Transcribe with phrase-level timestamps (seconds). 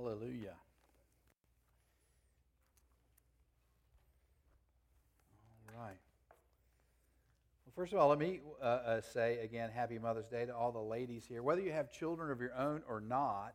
[0.00, 0.54] Hallelujah.
[5.68, 5.98] All right.
[7.66, 10.72] Well, first of all, let me uh, uh, say again, Happy Mother's Day to all
[10.72, 11.42] the ladies here.
[11.42, 13.52] Whether you have children of your own or not,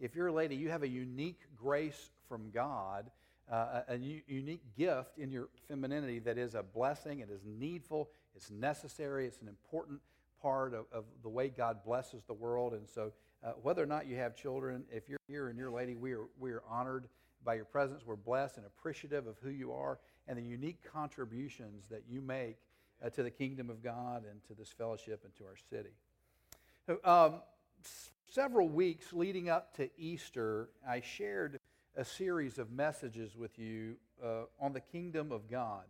[0.00, 3.10] if you're a lady, you have a unique grace from God,
[3.50, 7.42] uh, a, a u- unique gift in your femininity that is a blessing, it is
[7.44, 10.00] needful, it's necessary, it's an important
[10.40, 12.72] part of, of the way God blesses the world.
[12.72, 13.12] And so,
[13.44, 16.12] uh, whether or not you have children, if you're here and you're a lady, we
[16.12, 17.08] are, we are honored
[17.44, 18.02] by your presence.
[18.06, 22.56] We're blessed and appreciative of who you are and the unique contributions that you make
[23.04, 25.90] uh, to the kingdom of God and to this fellowship and to our city.
[26.86, 27.40] So, um,
[27.84, 31.58] s- several weeks leading up to Easter, I shared
[31.96, 35.84] a series of messages with you uh, on the kingdom of God.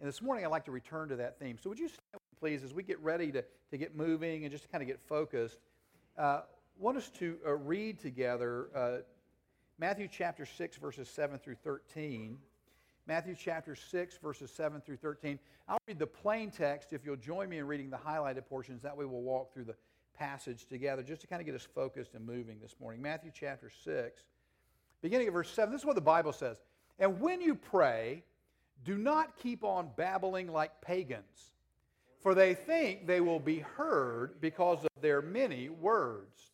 [0.00, 1.58] And this morning, I'd like to return to that theme.
[1.60, 4.64] So, would you stand, please, as we get ready to, to get moving and just
[4.64, 5.58] to kind of get focused?
[6.16, 6.42] Uh,
[6.78, 8.96] want us to uh, read together uh,
[9.78, 12.38] Matthew chapter 6, verses 7 through 13.
[13.06, 15.38] Matthew chapter 6, verses 7 through 13.
[15.68, 18.82] I'll read the plain text if you'll join me in reading the highlighted portions.
[18.82, 19.74] That way we'll walk through the
[20.16, 23.02] passage together just to kind of get us focused and moving this morning.
[23.02, 24.22] Matthew chapter 6,
[25.02, 25.72] beginning at verse 7.
[25.72, 26.56] This is what the Bible says.
[26.98, 28.22] And when you pray,
[28.84, 31.52] do not keep on babbling like pagans,
[32.20, 36.53] for they think they will be heard because of their many words.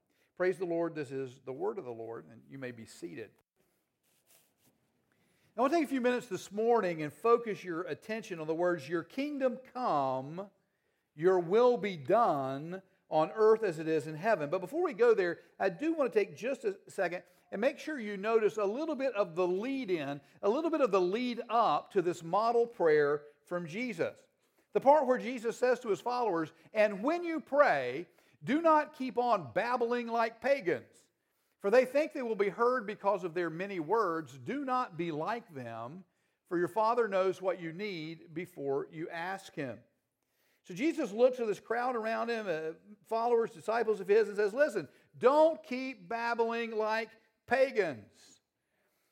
[0.41, 0.95] Praise the Lord.
[0.95, 3.29] This is the word of the Lord, and you may be seated.
[5.55, 8.55] I want to take a few minutes this morning and focus your attention on the
[8.55, 10.47] words, Your kingdom come,
[11.15, 12.81] your will be done
[13.11, 14.49] on earth as it is in heaven.
[14.49, 17.77] But before we go there, I do want to take just a second and make
[17.77, 20.99] sure you notice a little bit of the lead in, a little bit of the
[20.99, 24.15] lead up to this model prayer from Jesus.
[24.73, 28.07] The part where Jesus says to his followers, And when you pray,
[28.43, 30.91] do not keep on babbling like pagans,
[31.59, 34.37] for they think they will be heard because of their many words.
[34.43, 36.03] Do not be like them,
[36.49, 39.77] for your Father knows what you need before you ask Him.
[40.63, 42.73] So Jesus looks at this crowd around him, uh,
[43.09, 44.87] followers, disciples of his, and says, Listen,
[45.17, 47.09] don't keep babbling like
[47.47, 48.05] pagans.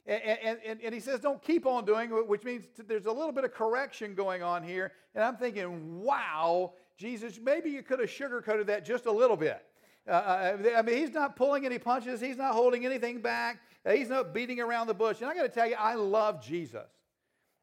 [0.05, 3.11] And, and, and, and he says, don't keep on doing it, which means there's a
[3.11, 4.93] little bit of correction going on here.
[5.13, 9.65] And I'm thinking, wow, Jesus, maybe you could have sugarcoated that just a little bit.
[10.07, 14.09] Uh, I mean, he's not pulling any punches, he's not holding anything back, uh, he's
[14.09, 15.21] not beating around the bush.
[15.21, 16.89] And I got to tell you, I love Jesus.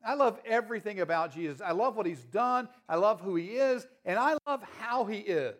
[0.04, 1.60] I love everything about Jesus.
[1.60, 5.18] I love what he's done, I love who he is, and I love how he
[5.18, 5.56] is,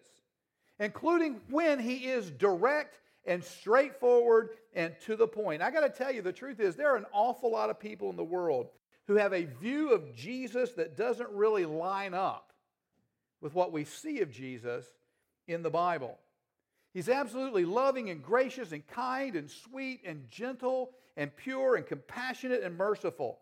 [0.79, 5.61] including when he is direct and straightforward and to the point.
[5.61, 8.09] I got to tell you, the truth is, there are an awful lot of people
[8.09, 8.69] in the world
[9.07, 12.46] who have a view of Jesus that doesn't really line up
[13.41, 14.87] with what we see of Jesus
[15.47, 16.19] in the Bible.
[16.93, 22.63] He's absolutely loving and gracious and kind and sweet and gentle and pure and compassionate
[22.63, 23.39] and merciful.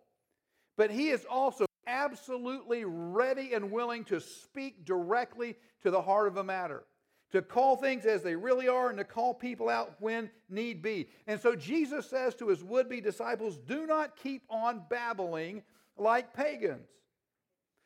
[0.77, 6.37] But he is also absolutely ready and willing to speak directly to the heart of
[6.37, 6.83] a matter,
[7.31, 11.09] to call things as they really are, and to call people out when need be.
[11.27, 15.63] And so Jesus says to his would be disciples do not keep on babbling
[15.97, 16.89] like pagans.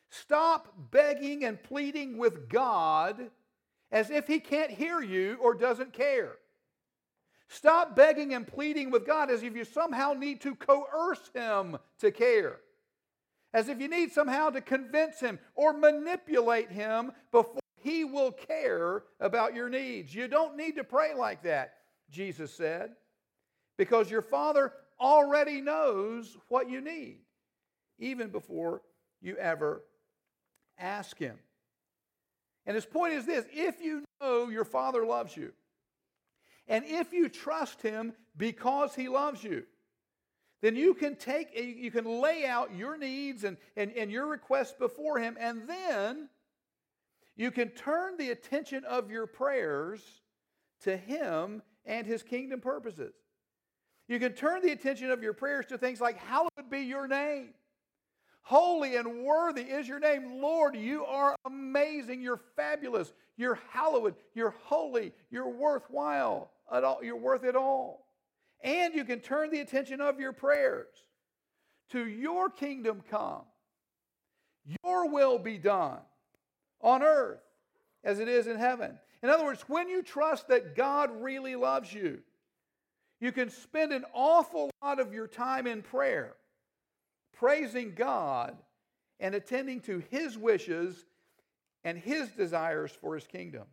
[0.09, 3.29] Stop begging and pleading with God
[3.91, 6.33] as if he can't hear you or doesn't care.
[7.47, 12.11] Stop begging and pleading with God as if you somehow need to coerce him to
[12.11, 12.59] care
[13.53, 19.03] as if you need somehow to convince him or manipulate him before he will care
[19.19, 20.13] about your needs.
[20.13, 21.73] You don't need to pray like that,
[22.11, 22.91] Jesus said,
[23.77, 27.19] because your Father already knows what you need,
[27.97, 28.81] even before
[29.21, 29.83] you ever
[30.79, 31.37] ask him.
[32.65, 35.51] And his point is this if you know your Father loves you,
[36.67, 39.63] and if you trust him because he loves you,
[40.61, 44.73] then you can take, you can lay out your needs and, and, and your requests
[44.73, 46.29] before Him, and then
[47.37, 50.01] you can turn the attention of your prayers
[50.81, 53.13] to Him and His kingdom purposes.
[54.09, 57.53] You can turn the attention of your prayers to things like, Hallowed be your name.
[58.41, 60.41] Holy and worthy is your name.
[60.41, 62.21] Lord, you are amazing.
[62.21, 63.13] You're fabulous.
[63.37, 64.15] You're hallowed.
[64.33, 65.13] You're holy.
[65.29, 66.51] You're worthwhile.
[66.71, 67.03] At all.
[67.03, 68.05] You're worth it all.
[68.63, 70.87] And you can turn the attention of your prayers
[71.91, 73.41] to your kingdom come,
[74.83, 75.99] your will be done
[76.81, 77.41] on earth
[78.03, 78.97] as it is in heaven.
[79.21, 82.19] In other words, when you trust that God really loves you,
[83.19, 86.35] you can spend an awful lot of your time in prayer,
[87.39, 88.55] praising God
[89.19, 91.05] and attending to His wishes
[91.83, 93.63] and His desires for His kingdom.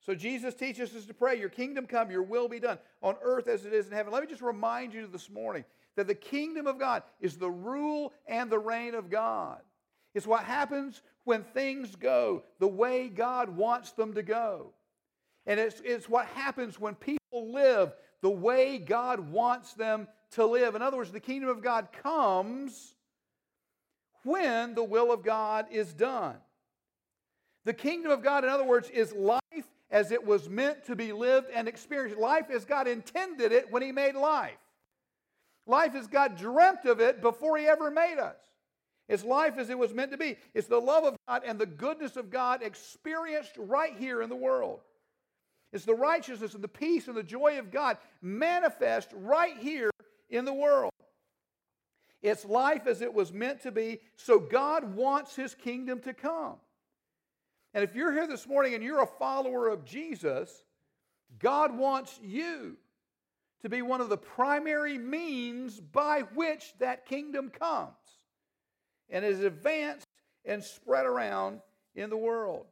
[0.00, 3.48] So Jesus teaches us to pray, Your kingdom come, your will be done on earth
[3.48, 4.12] as it is in heaven.
[4.12, 5.64] Let me just remind you this morning
[5.96, 9.60] that the kingdom of God is the rule and the reign of God.
[10.14, 14.72] It's what happens when things go the way God wants them to go.
[15.46, 17.92] And it's, it's what happens when people live
[18.22, 20.74] the way God wants them to live.
[20.74, 22.94] In other words, the kingdom of God comes
[24.24, 26.36] when the will of God is done.
[27.64, 29.40] The kingdom of God, in other words, is life
[29.90, 32.18] as it was meant to be lived and experienced.
[32.18, 34.58] Life as God intended it when He made life.
[35.66, 38.36] Life as God dreamt of it before He ever made us.
[39.08, 40.36] It's life as it was meant to be.
[40.54, 44.36] It's the love of God and the goodness of God experienced right here in the
[44.36, 44.80] world.
[45.72, 49.90] It's the righteousness and the peace and the joy of God manifest right here
[50.30, 50.92] in the world.
[52.22, 56.56] It's life as it was meant to be, so God wants His kingdom to come.
[57.74, 60.64] And if you're here this morning and you're a follower of Jesus,
[61.38, 62.76] God wants you
[63.62, 67.92] to be one of the primary means by which that kingdom comes
[69.10, 70.06] and is advanced
[70.44, 71.60] and spread around
[71.94, 72.66] in the world.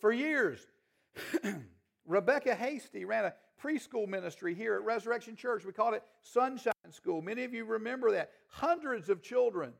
[0.00, 0.58] For years,
[2.06, 5.64] Rebecca Hasty ran a preschool ministry here at Resurrection Church.
[5.64, 7.22] We called it Sunshine School.
[7.22, 8.30] Many of you remember that.
[8.48, 9.72] Hundreds of children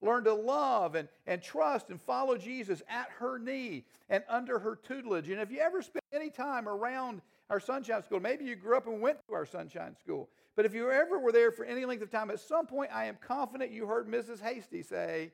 [0.00, 4.76] learned to love and, and trust and follow Jesus at her knee and under her
[4.76, 5.28] tutelage.
[5.28, 7.20] And if you ever spent any time around
[7.50, 10.74] our Sunshine School, maybe you grew up and went to our Sunshine School, but if
[10.74, 13.70] you ever were there for any length of time, at some point I am confident
[13.70, 14.40] you heard Mrs.
[14.40, 15.32] Hasty say,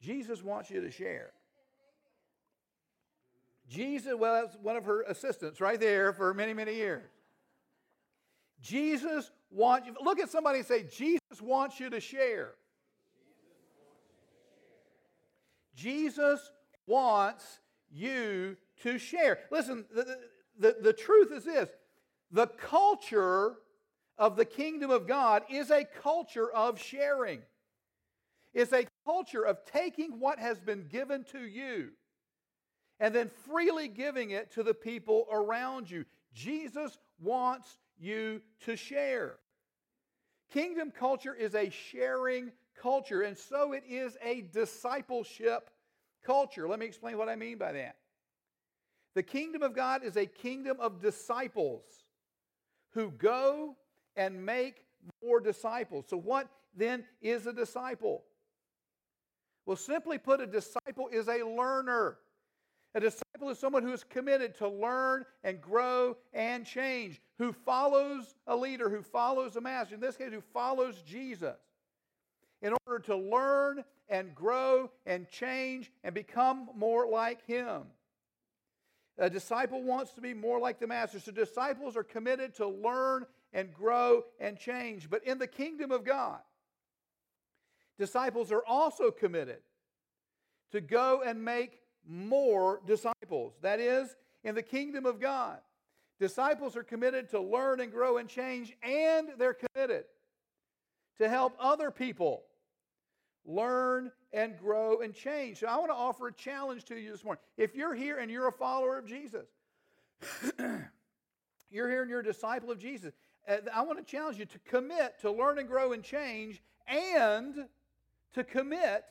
[0.00, 1.32] Jesus wants you to share.
[3.72, 7.08] Jesus, well, that's one of her assistants right there for many, many years.
[8.60, 12.52] Jesus wants you, look at somebody and say, Jesus wants you to share.
[15.74, 16.52] Jesus
[16.86, 17.60] wants
[17.90, 19.38] you to share.
[19.50, 20.18] Listen, the,
[20.58, 21.70] the, the truth is this
[22.30, 23.54] the culture
[24.18, 27.40] of the kingdom of God is a culture of sharing.
[28.52, 31.92] It's a culture of taking what has been given to you
[33.02, 36.04] and then freely giving it to the people around you.
[36.32, 39.38] Jesus wants you to share.
[40.52, 45.68] Kingdom culture is a sharing culture, and so it is a discipleship
[46.24, 46.68] culture.
[46.68, 47.96] Let me explain what I mean by that.
[49.16, 51.82] The kingdom of God is a kingdom of disciples
[52.92, 53.74] who go
[54.14, 54.84] and make
[55.24, 56.04] more disciples.
[56.08, 56.46] So, what
[56.76, 58.22] then is a disciple?
[59.66, 62.18] Well, simply put, a disciple is a learner.
[62.94, 68.34] A disciple is someone who is committed to learn and grow and change, who follows
[68.46, 71.56] a leader, who follows a master, in this case, who follows Jesus
[72.60, 77.82] in order to learn and grow and change and become more like Him.
[79.18, 81.18] A disciple wants to be more like the Master.
[81.18, 85.08] So disciples are committed to learn and grow and change.
[85.10, 86.40] But in the kingdom of God,
[87.98, 89.58] disciples are also committed
[90.72, 91.78] to go and make
[92.08, 93.54] more disciples.
[93.62, 95.58] That is, in the kingdom of God,
[96.18, 100.04] disciples are committed to learn and grow and change, and they're committed
[101.18, 102.44] to help other people
[103.44, 105.58] learn and grow and change.
[105.58, 107.42] So I want to offer a challenge to you this morning.
[107.56, 109.46] If you're here and you're a follower of Jesus,
[111.70, 113.12] you're here and you're a disciple of Jesus,
[113.48, 117.66] uh, I want to challenge you to commit to learn and grow and change and
[118.34, 119.04] to commit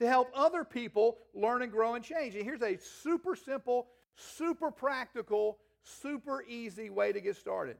[0.00, 2.34] to help other people learn and grow and change.
[2.34, 3.86] And here's a super simple,
[4.16, 7.76] super practical, super easy way to get started.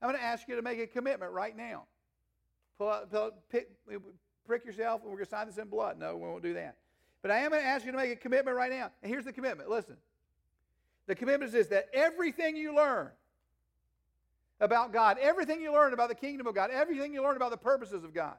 [0.00, 1.84] I'm going to ask you to make a commitment right now.
[2.78, 3.70] Pull out, pick,
[4.46, 5.98] prick yourself and we're going to sign this in blood.
[5.98, 6.76] No, we won't do that.
[7.20, 8.90] But I am going to ask you to make a commitment right now.
[9.02, 9.68] And here's the commitment.
[9.68, 9.96] Listen.
[11.08, 13.08] The commitment is that everything you learn
[14.60, 17.56] about God, everything you learn about the kingdom of God, everything you learn about the
[17.56, 18.34] purposes of God,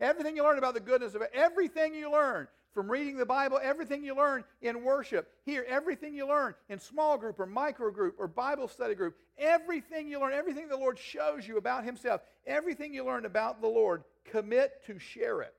[0.00, 3.58] everything you learn about the goodness of it, everything you learn from reading the Bible,
[3.62, 8.14] everything you learn in worship, here, everything you learn in small group or micro group
[8.18, 12.94] or Bible study group, everything you learn, everything the Lord shows you about Himself, everything
[12.94, 15.54] you learn about the Lord, commit to share it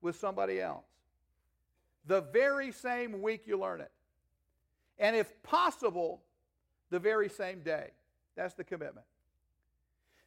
[0.00, 0.84] with somebody else.
[2.06, 3.90] The very same week you learn it.
[4.98, 6.22] And if possible,
[6.90, 7.90] the very same day.
[8.36, 9.06] That's the commitment.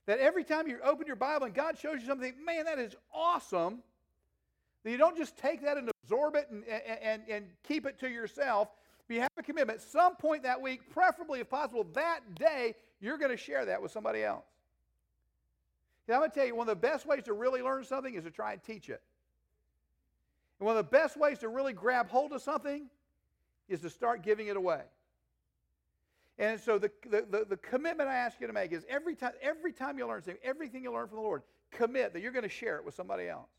[0.10, 2.96] That every time you open your Bible and God shows you something, man, that is
[3.14, 3.84] awesome,
[4.84, 6.64] that you don't just take that and absorb it and,
[7.04, 8.70] and, and keep it to yourself.
[9.08, 9.82] But you have a commitment.
[9.84, 13.92] Some point that week, preferably if possible, that day, you're going to share that with
[13.92, 14.46] somebody else.
[16.08, 18.16] And I'm going to tell you, one of the best ways to really learn something
[18.16, 19.04] is to try and teach it.
[20.60, 22.88] And one of the best ways to really grab hold of something
[23.68, 24.82] is to start giving it away.
[26.40, 29.34] And so the, the, the, the, commitment I ask you to make is every time,
[29.42, 32.44] every time you learn something, everything you learn from the Lord, commit that you're going
[32.44, 33.50] to share it with somebody else.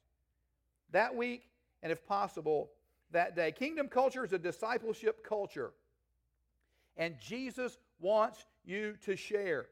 [0.91, 1.51] That week,
[1.83, 2.71] and if possible,
[3.13, 3.53] that day.
[3.53, 5.73] Kingdom culture is a discipleship culture.
[6.97, 9.67] And Jesus wants you to share.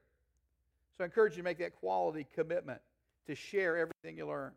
[0.96, 2.80] So I encourage you to make that quality commitment
[3.26, 4.52] to share everything you learn.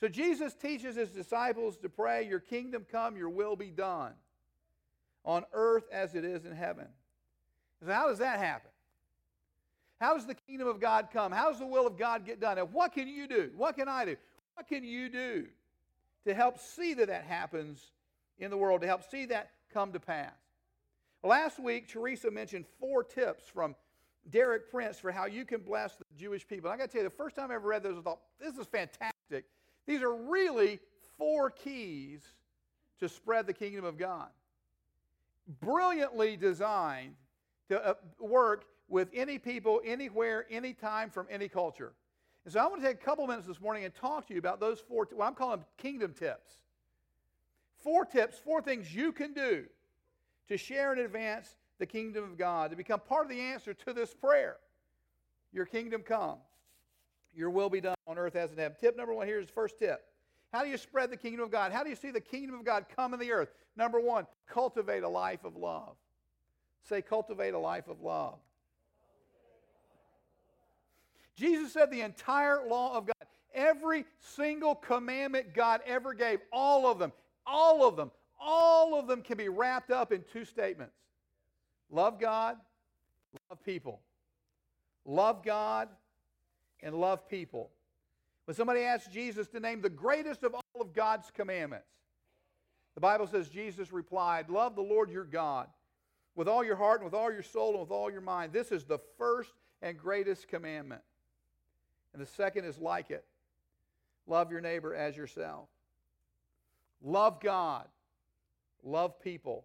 [0.00, 4.12] So Jesus teaches his disciples to pray, Your kingdom come, your will be done
[5.24, 6.86] on earth as it is in heaven.
[7.84, 8.70] So, how does that happen?
[10.00, 11.32] How does the kingdom of God come?
[11.32, 12.58] How does the will of God get done?
[12.58, 13.50] And what can you do?
[13.56, 14.16] What can I do?
[14.54, 15.46] What can you do
[16.24, 17.92] to help see that that happens
[18.38, 20.34] in the world, to help see that come to pass?
[21.24, 23.74] Last week, Teresa mentioned four tips from
[24.30, 26.70] Derek Prince for how you can bless the Jewish people.
[26.70, 28.20] And I got to tell you, the first time I ever read those, I thought,
[28.40, 29.46] this is fantastic.
[29.86, 30.78] These are really
[31.16, 32.22] four keys
[33.00, 34.28] to spread the kingdom of God.
[35.60, 37.16] Brilliantly designed
[37.68, 41.92] to uh, work with any people, anywhere, anytime, from any culture.
[42.44, 44.38] And so I want to take a couple minutes this morning and talk to you
[44.38, 46.50] about those four, what I'm calling them kingdom tips.
[47.82, 49.66] Four tips, four things you can do
[50.48, 53.92] to share and advance the kingdom of God, to become part of the answer to
[53.92, 54.56] this prayer.
[55.52, 56.38] Your kingdom come,
[57.34, 58.76] your will be done on earth as in heaven.
[58.80, 60.04] Tip number one here is the first tip.
[60.52, 61.72] How do you spread the kingdom of God?
[61.72, 63.50] How do you see the kingdom of God come in the earth?
[63.76, 65.96] Number one, cultivate a life of love.
[66.82, 68.38] Say, cultivate a life of love.
[71.36, 76.98] Jesus said the entire law of God, every single commandment God ever gave, all of
[76.98, 77.12] them,
[77.46, 80.94] all of them, all of them can be wrapped up in two statements
[81.90, 82.56] love God,
[83.50, 84.00] love people.
[85.04, 85.88] Love God
[86.82, 87.70] and love people.
[88.44, 91.88] When somebody asked Jesus to name the greatest of all of God's commandments,
[92.94, 95.68] the Bible says Jesus replied, Love the Lord your God
[96.38, 98.52] with all your heart and with all your soul and with all your mind.
[98.52, 99.50] This is the first
[99.82, 101.02] and greatest commandment.
[102.12, 103.24] And the second is like it
[104.28, 105.68] love your neighbor as yourself.
[107.02, 107.86] Love God.
[108.84, 109.64] Love people.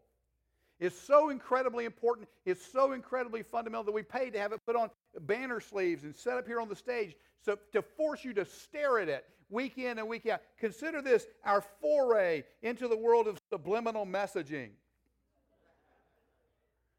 [0.80, 2.27] It's so incredibly important.
[2.44, 4.89] It's so incredibly fundamental that we paid to have it put on
[5.22, 7.15] banner sleeves and set up here on the stage
[7.46, 10.42] so to force you to stare at it week in and week out.
[10.58, 14.70] Consider this our foray into the world of subliminal messaging.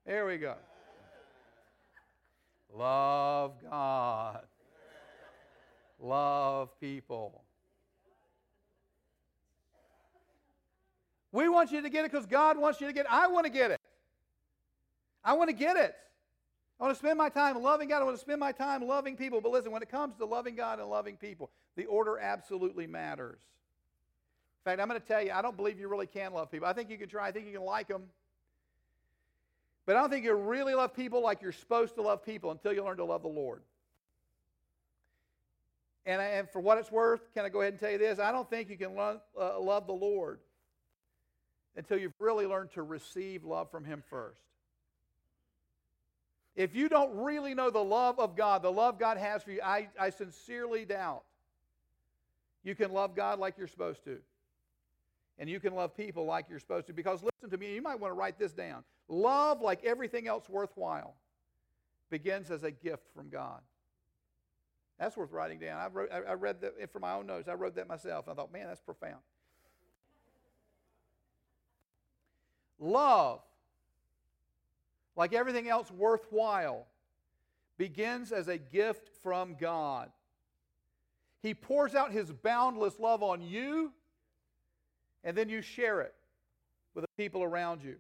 [0.07, 0.55] There we go.
[2.77, 4.43] Love God.
[5.99, 7.43] Love people.
[11.33, 13.11] We want you to get it because God wants you to get it.
[13.11, 13.81] I want to get it.
[15.25, 15.95] I want to get it.
[16.79, 18.03] I want to spend my time loving God.
[18.03, 19.41] I want to spend my time loving people.
[19.41, 23.41] But listen, when it comes to loving God and loving people, the order absolutely matters.
[24.61, 26.69] In fact, I'm going to tell you, I don't believe you really can love people.
[26.69, 27.27] I think you can try.
[27.27, 28.05] I think you can like them.
[29.87, 32.73] But I don't think you really love people like you're supposed to love people until
[32.73, 33.63] you learn to love the Lord.
[36.07, 38.19] And, and for what it's worth, can I go ahead and tell you this?
[38.19, 40.41] I don't think you can love, uh, love the Lord
[41.77, 44.41] until you've really learned to receive love from Him first.
[46.57, 49.61] If you don't really know the love of God, the love God has for you,
[49.63, 51.25] I, I sincerely doubt
[52.63, 54.19] you can love God like you're supposed to.
[55.39, 56.93] And you can love people like you're supposed to.
[56.93, 58.85] Because listen to me, you might want to write this down.
[59.09, 61.15] Love, like everything else worthwhile,
[62.11, 63.61] begins as a gift from God.
[64.99, 65.81] That's worth writing down.
[65.81, 67.49] I, wrote, I read that from my own notes.
[67.49, 68.29] I wrote that myself.
[68.29, 69.21] I thought, man, that's profound.
[72.79, 73.41] Love,
[75.17, 76.87] like everything else worthwhile,
[77.77, 80.11] begins as a gift from God.
[81.43, 83.93] He pours out his boundless love on you,
[85.25, 86.15] and then you share it
[86.95, 87.97] with the people around you.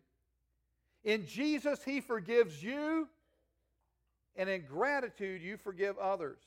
[1.04, 3.08] In Jesus, he forgives you,
[4.37, 6.38] and in gratitude, you forgive others.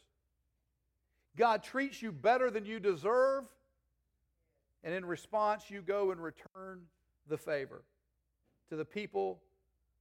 [1.38, 3.46] God treats you better than you deserve,
[4.84, 6.82] and in response, you go and return
[7.28, 7.84] the favor
[8.70, 9.40] to the people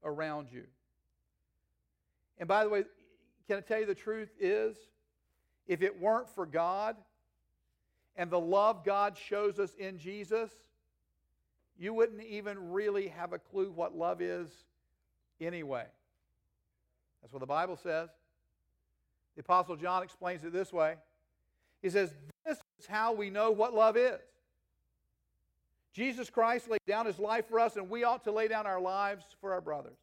[0.02, 0.64] around you.
[2.38, 2.84] And by the way,
[3.46, 4.76] can I tell you the truth is,
[5.66, 6.96] if it weren't for God
[8.16, 10.50] and the love God shows us in Jesus,
[11.78, 14.48] you wouldn't even really have a clue what love is
[15.40, 15.84] anyway.
[17.22, 18.08] That's what the Bible says.
[19.34, 20.94] The Apostle John explains it this way
[21.82, 22.14] He says,
[22.44, 24.20] This is how we know what love is.
[25.92, 28.80] Jesus Christ laid down his life for us, and we ought to lay down our
[28.80, 29.96] lives for our brothers.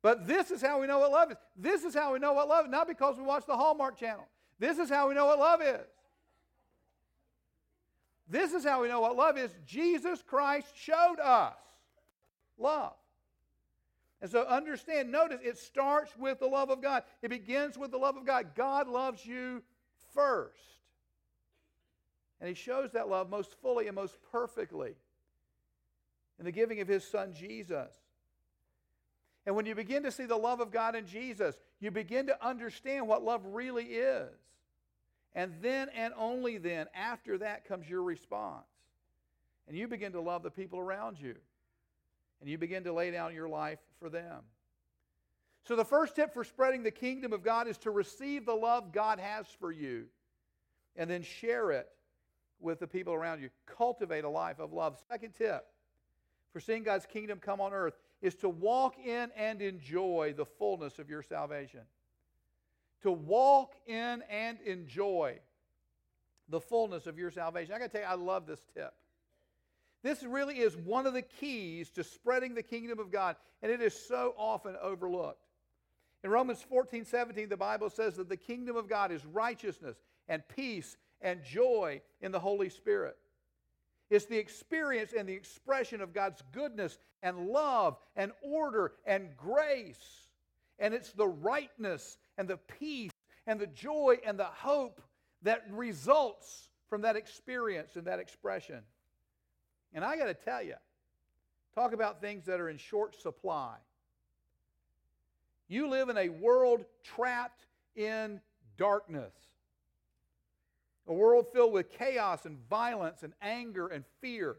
[0.00, 1.36] But this is how we know what love is.
[1.56, 4.26] This is how we know what love is, not because we watch the Hallmark channel.
[4.58, 5.86] This is how we know what love is.
[8.28, 9.50] This is how we know what love is.
[9.66, 11.54] Jesus Christ showed us
[12.58, 12.94] love.
[14.20, 17.04] And so understand, notice it starts with the love of God.
[17.22, 18.54] It begins with the love of God.
[18.54, 19.62] God loves you
[20.14, 20.58] first.
[22.40, 24.94] And He shows that love most fully and most perfectly
[26.38, 27.92] in the giving of His Son Jesus.
[29.44, 32.46] And when you begin to see the love of God in Jesus, you begin to
[32.46, 34.32] understand what love really is.
[35.36, 38.64] And then and only then, after that, comes your response.
[39.68, 41.34] And you begin to love the people around you.
[42.40, 44.40] And you begin to lay down your life for them.
[45.64, 48.92] So, the first tip for spreading the kingdom of God is to receive the love
[48.92, 50.06] God has for you
[50.96, 51.88] and then share it
[52.58, 53.50] with the people around you.
[53.66, 54.96] Cultivate a life of love.
[55.10, 55.66] Second tip
[56.52, 60.98] for seeing God's kingdom come on earth is to walk in and enjoy the fullness
[60.98, 61.80] of your salvation
[63.02, 65.38] to walk in and enjoy
[66.48, 67.74] the fullness of your salvation.
[67.74, 68.94] I got to tell you, I love this tip.
[70.02, 73.80] This really is one of the keys to spreading the kingdom of God, and it
[73.80, 75.40] is so often overlooked.
[76.22, 79.96] In Romans 14 17, the Bible says that the kingdom of God is righteousness
[80.28, 83.16] and peace and joy in the Holy Spirit.
[84.10, 90.28] It's the experience and the expression of God's goodness and love and order and grace.
[90.78, 93.12] And it's the rightness and the peace
[93.46, 95.00] and the joy and the hope
[95.42, 98.80] that results from that experience and that expression.
[99.92, 100.74] And I got to tell you,
[101.74, 103.76] talk about things that are in short supply.
[105.68, 107.66] You live in a world trapped
[107.96, 108.40] in
[108.76, 109.32] darkness,
[111.08, 114.56] a world filled with chaos and violence and anger and fear,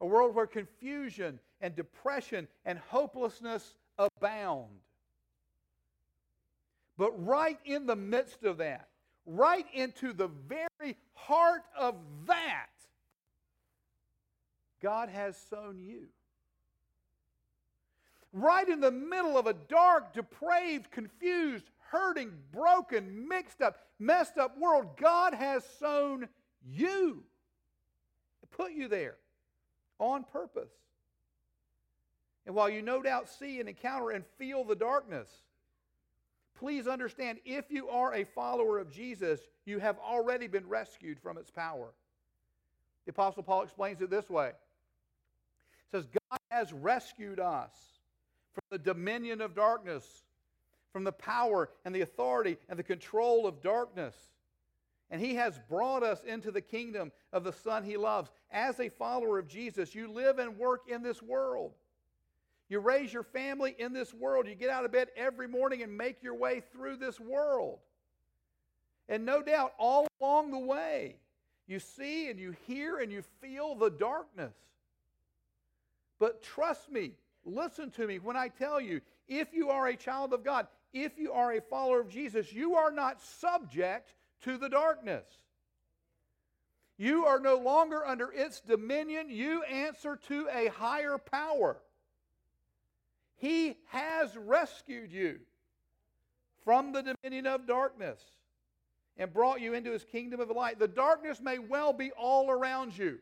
[0.00, 4.70] a world where confusion and depression and hopelessness abound.
[6.96, 8.88] But right in the midst of that,
[9.26, 12.66] right into the very heart of that,
[14.82, 16.06] God has sown you.
[18.32, 24.58] Right in the middle of a dark, depraved, confused, hurting, broken, mixed up, messed up
[24.58, 26.28] world, God has sown
[26.64, 27.22] you.
[28.50, 29.16] Put you there
[29.98, 30.70] on purpose.
[32.46, 35.28] And while you no doubt see and encounter and feel the darkness,
[36.56, 41.38] please understand if you are a follower of Jesus, you have already been rescued from
[41.38, 41.92] its power.
[43.04, 44.52] The Apostle Paul explains it this way
[45.90, 47.72] He says, God has rescued us
[48.52, 50.24] from the dominion of darkness,
[50.92, 54.14] from the power and the authority and the control of darkness.
[55.10, 58.30] And he has brought us into the kingdom of the Son he loves.
[58.50, 61.74] As a follower of Jesus, you live and work in this world.
[62.68, 64.46] You raise your family in this world.
[64.48, 67.78] You get out of bed every morning and make your way through this world.
[69.08, 71.16] And no doubt, all along the way,
[71.68, 74.54] you see and you hear and you feel the darkness.
[76.18, 77.12] But trust me,
[77.44, 81.18] listen to me when I tell you if you are a child of God, if
[81.18, 85.24] you are a follower of Jesus, you are not subject to the darkness.
[86.98, 89.28] You are no longer under its dominion.
[89.28, 91.76] You answer to a higher power.
[93.36, 95.38] He has rescued you
[96.64, 98.20] from the dominion of darkness
[99.18, 100.78] and brought you into his kingdom of light.
[100.78, 103.18] The darkness may well be all around you,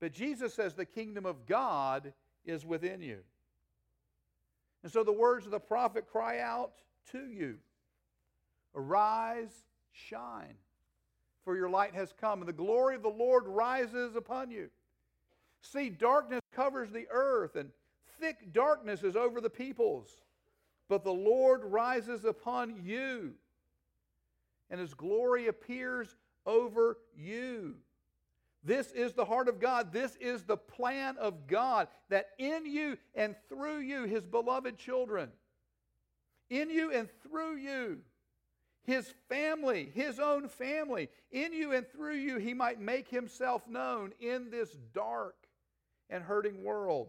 [0.00, 2.12] but Jesus says the kingdom of God
[2.44, 3.18] is within you.
[4.82, 6.72] And so the words of the prophet cry out
[7.12, 7.56] to you
[8.74, 10.54] Arise, shine,
[11.44, 14.68] for your light has come, and the glory of the Lord rises upon you.
[15.62, 17.70] See, darkness covers the earth, and
[18.20, 20.08] thick darkness is over the peoples,
[20.88, 23.34] but the Lord rises upon you,
[24.70, 27.76] and his glory appears over you.
[28.62, 29.92] This is the heart of God.
[29.92, 35.30] This is the plan of God that in you and through you, his beloved children,
[36.50, 37.98] in you and through you,
[38.82, 44.12] his family, his own family, in you and through you, he might make himself known
[44.20, 45.36] in this dark
[46.10, 47.08] and hurting world.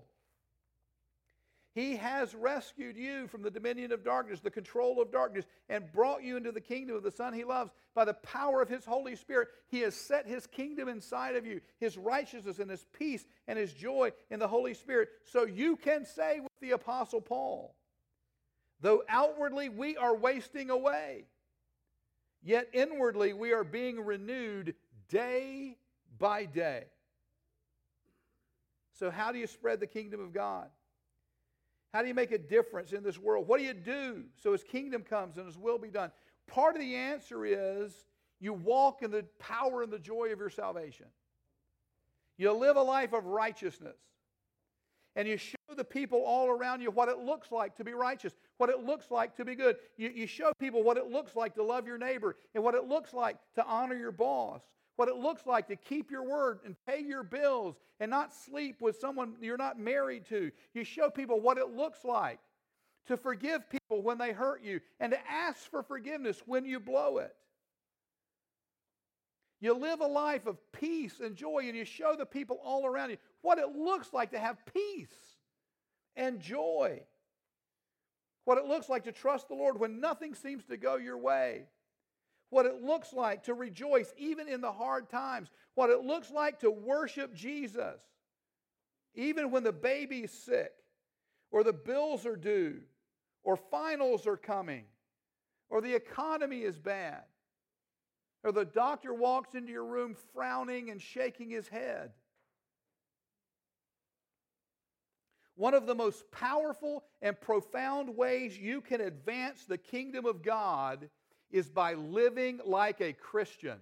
[1.77, 6.23] He has rescued you from the dominion of darkness, the control of darkness, and brought
[6.23, 7.69] you into the kingdom of the Son he loves.
[7.93, 11.61] By the power of his Holy Spirit, he has set his kingdom inside of you,
[11.79, 15.09] his righteousness and his peace and his joy in the Holy Spirit.
[15.25, 17.75] So you can say with the Apostle Paul,
[18.81, 21.25] Though outwardly we are wasting away,
[22.41, 24.73] yet inwardly we are being renewed
[25.09, 25.77] day
[26.17, 26.85] by day.
[28.93, 30.69] So, how do you spread the kingdom of God?
[31.93, 33.47] How do you make a difference in this world?
[33.47, 36.12] What do you do so his kingdom comes and his will be done?
[36.47, 38.06] Part of the answer is
[38.39, 41.08] you walk in the power and the joy of your salvation.
[42.38, 43.97] You live a life of righteousness.
[45.15, 48.34] And you show the people all around you what it looks like to be righteous,
[48.58, 49.78] what it looks like to be good.
[49.97, 52.84] You, you show people what it looks like to love your neighbor and what it
[52.84, 54.62] looks like to honor your boss
[54.97, 58.81] what it looks like to keep your word and pay your bills and not sleep
[58.81, 60.51] with someone you're not married to.
[60.73, 62.39] You show people what it looks like
[63.05, 67.19] to forgive people when they hurt you and to ask for forgiveness when you blow
[67.19, 67.33] it.
[69.60, 73.12] You live a life of peace and joy, and you show the people all around
[73.12, 75.07] you what it looks like to have peace
[76.15, 77.01] and joy.
[78.45, 81.65] What it looks like to trust the Lord when nothing seems to go your way
[82.49, 86.60] what it looks like to rejoice even in the hard times, what it looks like
[86.60, 88.01] to worship Jesus,
[89.15, 90.71] even when the baby's sick,
[91.51, 92.81] or the bills are due,
[93.43, 94.86] or finals are coming,
[95.69, 97.23] or the economy is bad,
[98.43, 102.12] or the doctor walks into your room frowning and shaking his head.
[105.55, 111.10] One of the most powerful and profound ways you can advance the kingdom of God
[111.51, 113.77] is by living like a Christian,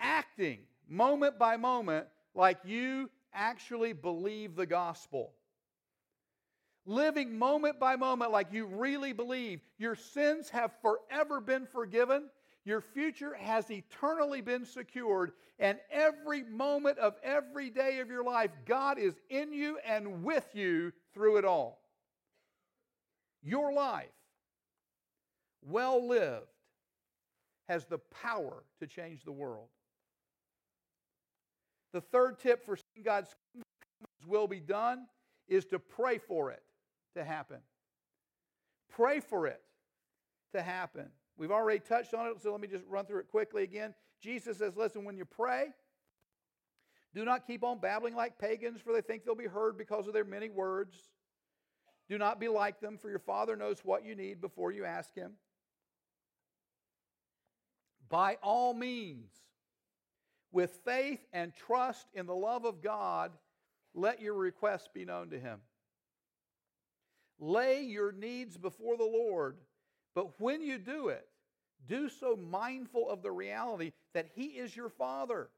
[0.00, 5.32] acting moment by moment like you actually believe the gospel.
[6.84, 12.24] Living moment by moment like you really believe your sins have forever been forgiven,
[12.64, 18.50] your future has eternally been secured, and every moment of every day of your life,
[18.66, 21.80] God is in you and with you through it all.
[23.42, 24.10] Your life
[25.68, 26.46] well lived,
[27.68, 29.68] has the power to change the world.
[31.92, 33.34] The third tip for seeing God's
[34.26, 35.06] will be done
[35.48, 36.62] is to pray for it
[37.14, 37.58] to happen.
[38.90, 39.60] Pray for it
[40.54, 41.08] to happen.
[41.36, 43.94] We've already touched on it, so let me just run through it quickly again.
[44.20, 45.68] Jesus says, Listen, when you pray,
[47.14, 50.14] do not keep on babbling like pagans, for they think they'll be heard because of
[50.14, 50.96] their many words.
[52.08, 55.14] Do not be like them, for your Father knows what you need before you ask
[55.14, 55.32] Him
[58.12, 59.30] by all means,
[60.52, 63.32] with faith and trust in the love of God,
[63.94, 65.60] let your requests be known to Him.
[67.40, 69.56] Lay your needs before the Lord,
[70.14, 71.26] but when you do it,
[71.88, 75.48] do so mindful of the reality that He is your Father.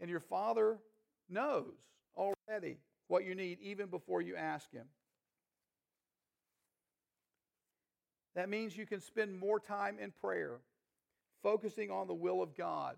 [0.00, 0.78] And your Father
[1.30, 1.72] knows
[2.16, 4.86] already what you need even before you ask Him.
[8.34, 10.60] That means you can spend more time in prayer,
[11.42, 12.96] focusing on the will of God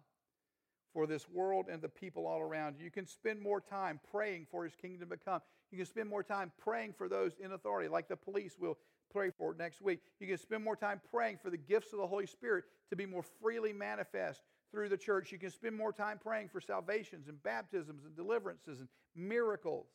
[0.92, 2.84] for this world and the people all around you.
[2.84, 5.40] You can spend more time praying for his kingdom to come.
[5.72, 8.78] You can spend more time praying for those in authority, like the police will
[9.12, 10.00] pray for next week.
[10.20, 13.06] You can spend more time praying for the gifts of the Holy Spirit to be
[13.06, 15.32] more freely manifest through the church.
[15.32, 19.86] You can spend more time praying for salvations and baptisms and deliverances and miracles.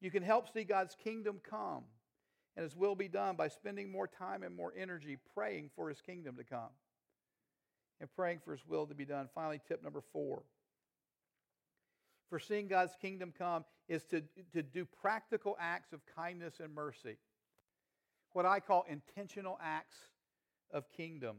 [0.00, 1.84] You can help see God's kingdom come
[2.56, 6.00] and His will be done by spending more time and more energy praying for His
[6.00, 6.70] kingdom to come
[8.00, 9.28] and praying for His will to be done.
[9.34, 10.42] Finally, tip number four
[12.28, 17.18] for seeing God's kingdom come is to, to do practical acts of kindness and mercy.
[18.32, 19.96] What I call intentional acts
[20.72, 21.36] of kingdom.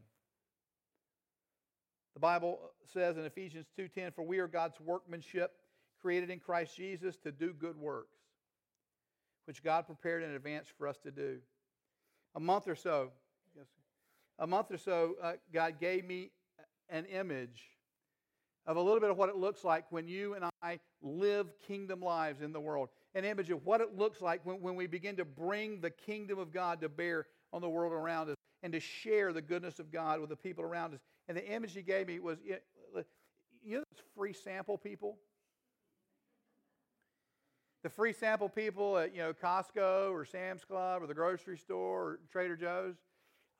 [2.13, 5.51] The Bible says in Ephesians 2:10 for we are God's workmanship
[6.01, 8.17] created in Christ Jesus to do good works
[9.47, 11.37] which God prepared in advance for us to do.
[12.35, 13.11] A month or so,
[13.55, 13.65] yes,
[14.37, 16.31] a month or so, uh, God gave me
[16.89, 17.63] an image
[18.65, 22.01] of a little bit of what it looks like when you and I live kingdom
[22.01, 22.89] lives in the world.
[23.15, 26.37] An image of what it looks like when, when we begin to bring the kingdom
[26.37, 29.91] of God to bear on the world around us and to share the goodness of
[29.91, 30.99] God with the people around us.
[31.29, 32.39] And the image he gave me was
[33.63, 33.83] you know,
[34.15, 35.17] free sample people?
[37.87, 42.01] The free sample people at you know Costco or Sam's Club or the grocery store
[42.01, 42.95] or Trader Joe's.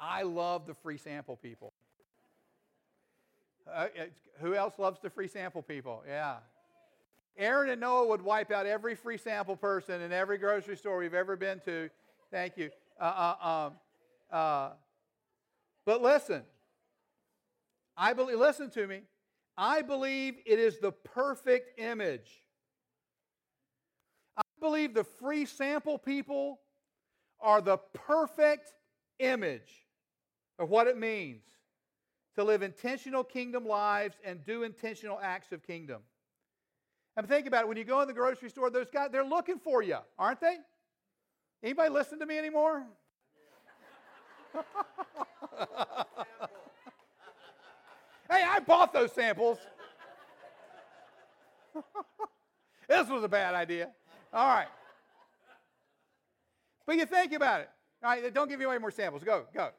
[0.01, 1.71] I love the free sample people.
[3.73, 3.87] Uh,
[4.41, 6.03] who else loves the free sample people?
[6.05, 6.39] Yeah.
[7.37, 11.13] Aaron and Noah would wipe out every free sample person in every grocery store we've
[11.13, 11.89] ever been to.
[12.29, 12.69] Thank you.
[12.99, 13.03] Uh,
[13.41, 13.73] uh, um,
[14.29, 14.69] uh,
[15.85, 16.43] but listen,
[17.95, 18.37] I believe.
[18.39, 19.03] Listen to me.
[19.57, 22.43] I believe it is the perfect image
[24.59, 26.59] believe the free sample people
[27.39, 28.73] are the perfect
[29.19, 29.85] image
[30.59, 31.43] of what it means
[32.35, 36.01] to live intentional kingdom lives and do intentional acts of kingdom.
[37.15, 37.67] And think about it.
[37.67, 40.57] When you go in the grocery store, those guys, they're looking for you, aren't they?
[41.63, 42.83] Anybody listen to me anymore?
[48.29, 49.57] hey, I bought those samples.
[52.87, 53.89] this was a bad idea.
[54.38, 54.67] All right.
[56.86, 57.69] But you think about it.
[58.04, 59.23] All right, don't give me any more samples.
[59.23, 59.69] Go, go.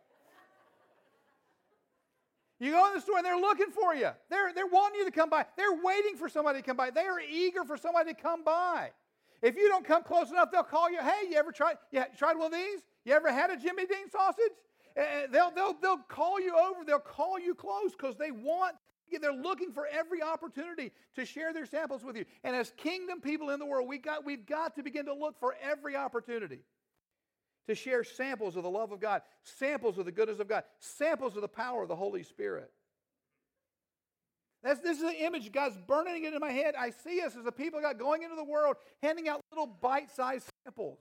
[2.59, 4.11] You go in the store and they're looking for you.
[4.29, 5.47] They're, they're wanting you to come by.
[5.57, 6.91] They're waiting for somebody to come by.
[6.91, 8.91] They are eager for somebody to come by.
[9.43, 10.99] If you don't come close enough, they'll call you.
[10.99, 11.77] Hey, you ever tried?
[11.93, 12.81] You tried one of these?
[13.05, 14.43] You ever had a Jimmy Dean sausage?
[15.31, 16.85] They'll, they'll, they'll call you over.
[16.85, 18.75] They'll call you close because they want.
[19.21, 22.25] They're looking for every opportunity to share their samples with you.
[22.45, 25.39] And as kingdom people in the world, we got, we've got to begin to look
[25.41, 26.61] for every opportunity
[27.69, 31.37] to share samples of the love of God, samples of the goodness of God, samples
[31.37, 32.71] of the power of the Holy Spirit.
[34.63, 36.75] That's, this is the image God's burning it in my head.
[36.77, 39.67] I see us as a people of God going into the world, handing out little
[39.67, 40.99] bite sized samples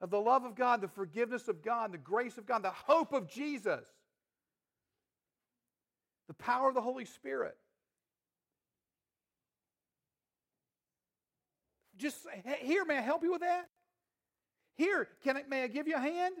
[0.00, 3.12] of the love of God, the forgiveness of God, the grace of God, the hope
[3.12, 3.84] of Jesus,
[6.28, 7.56] the power of the Holy Spirit.
[11.96, 12.18] Just
[12.60, 13.68] here, may I help you with that?
[14.76, 16.34] Here, can I, may I give you a hand?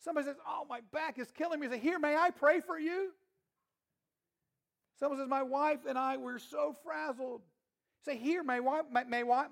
[0.00, 1.68] Somebody says, Oh, my back is killing me.
[1.68, 3.12] Say, Here, may I pray for you?
[4.98, 7.42] Someone says, My wife and I, we're so frazzled.
[8.04, 9.46] Say, Here, may, may, may, my,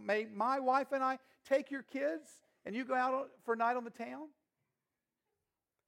[0.00, 1.18] may my wife and I
[1.48, 2.28] take your kids
[2.64, 4.28] and you go out for a night on the town?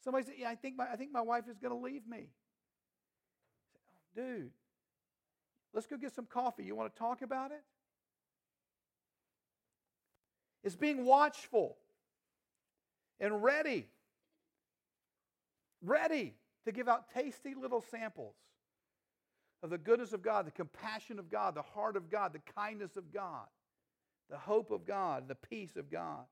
[0.02, 2.28] Somebody says, Yeah, I think my, I think my wife is going to leave me.
[4.14, 4.50] Dude,
[5.72, 6.64] let's go get some coffee.
[6.64, 7.54] You want to talk about it?
[7.54, 7.64] it?
[10.64, 11.76] is being watchful
[13.20, 13.86] and ready,
[15.82, 18.34] ready to give out tasty little samples
[19.62, 22.96] of the goodness of God, the compassion of God, the heart of God, the kindness
[22.96, 23.46] of God,
[24.30, 26.24] the hope of God, the peace of God.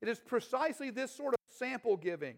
[0.00, 2.36] It is precisely this sort of sample giving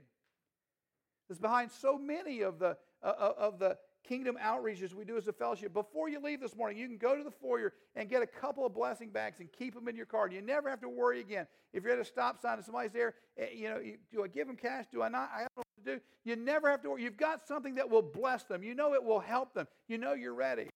[1.28, 5.28] that's behind so many of the, uh, uh of the kingdom outreaches we do as
[5.28, 5.72] a fellowship.
[5.72, 8.66] Before you leave this morning, you can go to the foyer and get a couple
[8.66, 10.28] of blessing bags and keep them in your car.
[10.28, 11.46] You never have to worry again.
[11.72, 13.80] If you're at a stop sign and somebody's there, eh, you know,
[14.12, 14.86] do I give them cash?
[14.90, 15.30] Do I not?
[15.34, 16.00] I don't know what to do.
[16.24, 17.02] You never have to worry.
[17.02, 18.62] You've got something that will bless them.
[18.62, 19.66] You know it will help them.
[19.88, 20.68] You know you're ready.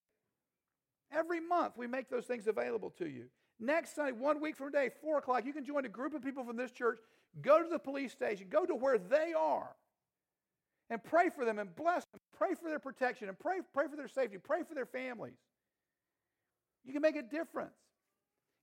[1.12, 3.26] Every month we make those things available to you.
[3.60, 6.44] Next Sunday, one week from today, 4 o'clock, you can join a group of people
[6.44, 6.98] from this church.
[7.40, 8.48] Go to the police station.
[8.50, 9.74] Go to where they are
[10.90, 12.20] and pray for them and bless them.
[12.36, 14.38] Pray for their protection and pray, pray for their safety.
[14.38, 15.38] Pray for their families.
[16.84, 17.76] You can make a difference.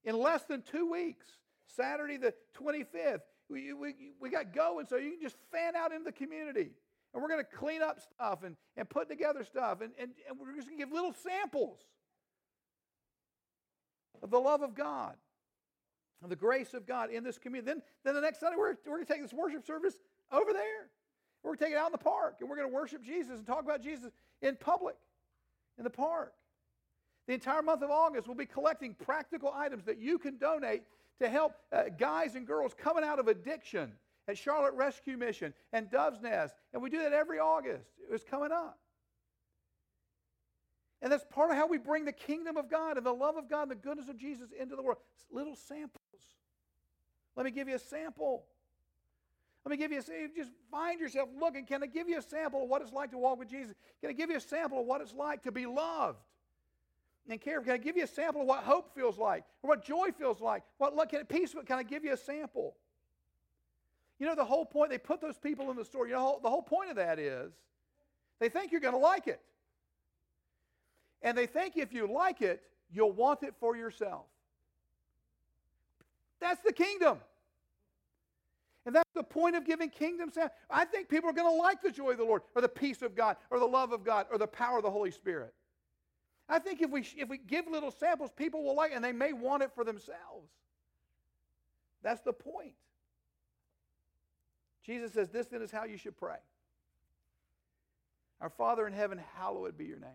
[0.04, 1.26] In less than two weeks,
[1.66, 6.04] Saturday the 25th, we, we, we got going so you can just fan out into
[6.04, 6.70] the community.
[7.12, 9.80] And we're going to clean up stuff and, and put together stuff.
[9.80, 11.78] And, and, and we're just going to give little samples
[14.22, 15.16] of the love of God,
[16.22, 17.70] of the grace of God in this community.
[17.70, 19.96] Then, then the next Sunday, we're, we're going to take this worship service
[20.30, 20.88] over there.
[21.42, 23.32] We're going to take it out in the park and we're going to worship Jesus
[23.38, 24.96] and talk about Jesus in public,
[25.78, 26.32] in the park.
[27.26, 30.82] The entire month of August, we'll be collecting practical items that you can donate
[31.20, 33.92] to help uh, guys and girls coming out of addiction
[34.28, 36.54] at Charlotte Rescue Mission and Dove's Nest.
[36.72, 37.86] And we do that every August.
[38.02, 38.78] It was coming up.
[41.00, 43.48] And that's part of how we bring the kingdom of God and the love of
[43.50, 44.98] God and the goodness of Jesus into the world.
[45.32, 46.00] Little samples.
[47.36, 48.44] Let me give you a sample.
[49.64, 51.64] Let me give you a just find yourself looking.
[51.64, 53.74] Can I give you a sample of what it's like to walk with Jesus?
[54.00, 56.18] Can I give you a sample of what it's like to be loved
[57.28, 57.64] and cared?
[57.64, 60.40] Can I give you a sample of what hope feels like, or what joy feels
[60.40, 60.64] like?
[60.78, 61.54] What look at peace?
[61.66, 62.74] Can I give you a sample?
[64.18, 64.90] You know the whole point.
[64.90, 66.08] They put those people in the store.
[66.08, 67.52] You know the whole point of that is
[68.40, 69.40] they think you're going to like it,
[71.22, 74.24] and they think if you like it, you'll want it for yourself.
[76.40, 77.18] That's the kingdom.
[78.84, 80.50] And that's the point of giving kingdom sound.
[80.68, 83.02] I think people are going to like the joy of the Lord, or the peace
[83.02, 85.54] of God, or the love of God, or the power of the Holy Spirit.
[86.48, 89.12] I think if we, if we give little samples, people will like it, and they
[89.12, 90.50] may want it for themselves.
[92.02, 92.74] That's the point.
[94.84, 96.38] Jesus says, This then is how you should pray.
[98.40, 100.10] Our Father in heaven, hallowed be your name.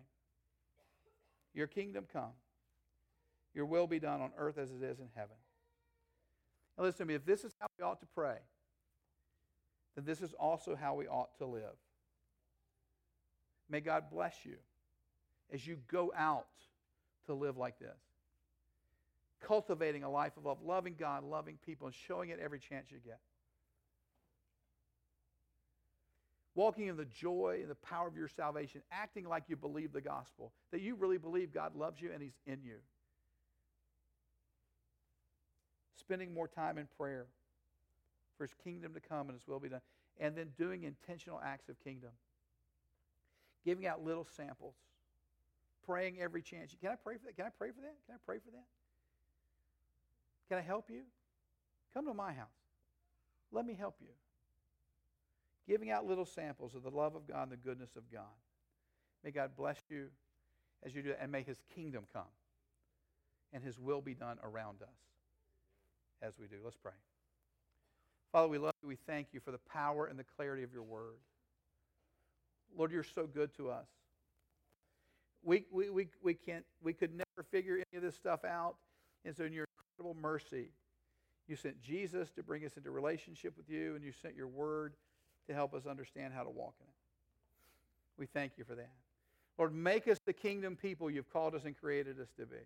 [1.54, 2.32] Your kingdom come.
[3.54, 5.36] Your will be done on earth as it is in heaven.
[6.76, 7.14] Now, listen to me.
[7.14, 8.36] If this is how we ought to pray,
[9.98, 11.74] then this is also how we ought to live.
[13.68, 14.54] May God bless you
[15.52, 16.46] as you go out
[17.26, 17.98] to live like this.
[19.40, 22.98] cultivating a life of love, loving God, loving people, and showing it every chance you
[23.04, 23.20] get.
[26.54, 30.00] Walking in the joy and the power of your salvation, acting like you believe the
[30.00, 32.76] gospel, that you really believe God loves you and He's in you.
[35.96, 37.26] Spending more time in prayer
[38.38, 39.80] for His kingdom to come and His will be done.
[40.18, 42.10] And then doing intentional acts of kingdom.
[43.64, 44.74] Giving out little samples.
[45.84, 46.74] Praying every chance.
[46.80, 47.36] Can I pray for that?
[47.36, 47.96] Can I pray for that?
[48.06, 48.64] Can I pray for that?
[50.48, 51.02] Can I help you?
[51.92, 52.46] Come to my house.
[53.52, 54.08] Let me help you.
[55.66, 58.22] Giving out little samples of the love of God and the goodness of God.
[59.24, 60.06] May God bless you
[60.84, 62.22] as you do that, and may His kingdom come
[63.52, 64.96] and His will be done around us
[66.22, 66.56] as we do.
[66.62, 66.92] Let's pray.
[68.32, 68.88] Father, we love you.
[68.88, 71.16] We thank you for the power and the clarity of your word.
[72.76, 73.86] Lord, you're so good to us.
[75.42, 78.76] We, we, we, we, can't, we could never figure any of this stuff out.
[79.24, 79.66] And so, in your
[79.98, 80.70] incredible mercy,
[81.48, 84.94] you sent Jesus to bring us into relationship with you, and you sent your word
[85.46, 86.94] to help us understand how to walk in it.
[88.18, 88.92] We thank you for that.
[89.58, 92.56] Lord, make us the kingdom people you've called us and created us to be.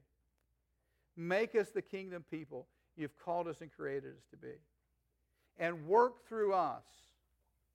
[1.16, 4.54] Make us the kingdom people you've called us and created us to be.
[5.58, 6.84] And work through us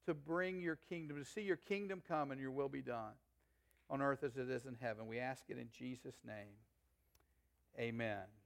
[0.06, 3.14] to bring your kingdom, to see your kingdom come and your will be done
[3.90, 5.08] on earth as it is in heaven.
[5.08, 6.56] We ask it in Jesus' name.
[7.80, 8.37] Amen.